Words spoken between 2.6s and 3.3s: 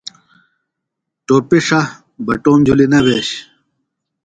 جُھلیۡ نہ بھیش۔